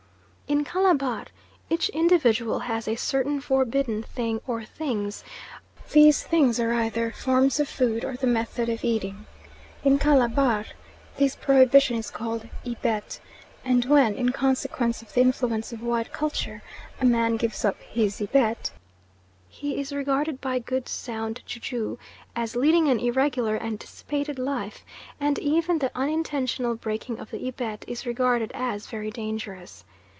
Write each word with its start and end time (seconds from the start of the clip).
In 0.51 0.65
Calabar 0.65 1.27
each 1.69 1.87
individual 1.89 2.59
has 2.59 2.85
a 2.85 2.97
certain 2.97 3.39
forbidden 3.39 4.03
thing 4.03 4.41
or 4.45 4.65
things. 4.65 5.23
These 5.93 6.23
things 6.23 6.59
are 6.59 6.73
either 6.73 7.13
forms 7.13 7.57
of 7.57 7.69
food, 7.69 8.03
or 8.03 8.17
the 8.17 8.27
method 8.27 8.67
of 8.67 8.83
eating. 8.83 9.27
In 9.85 9.97
Calabar 9.97 10.65
this 11.15 11.37
prohibition 11.37 11.95
is 11.95 12.09
called 12.11 12.49
Ibet, 12.65 13.21
and 13.63 13.85
when, 13.85 14.13
in 14.15 14.33
consequence 14.33 15.01
of 15.01 15.13
the 15.13 15.21
influence 15.21 15.71
of 15.71 15.81
white 15.81 16.11
culture, 16.11 16.61
a 16.99 17.05
man 17.05 17.37
gives 17.37 17.63
up 17.63 17.77
his 17.89 18.19
Ibet, 18.19 18.71
he 19.47 19.79
is 19.79 19.93
regarded 19.93 20.41
by 20.41 20.59
good 20.59 20.89
sound 20.89 21.43
ju 21.45 21.61
juists 21.61 21.97
as 22.35 22.57
leading 22.57 22.89
an 22.89 22.99
irregular 22.99 23.55
and 23.55 23.79
dissipated 23.79 24.37
life, 24.37 24.83
and 25.17 25.39
even 25.39 25.79
the 25.79 25.91
unintentional 25.95 26.75
breaking 26.75 27.21
of 27.21 27.31
the 27.31 27.37
Ibet 27.47 27.85
is 27.87 28.05
regarded 28.05 28.51
as 28.53 28.87
very 28.87 29.11
dangerous. 29.11 29.85